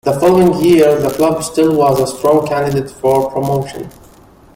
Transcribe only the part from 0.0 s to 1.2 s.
The following year, the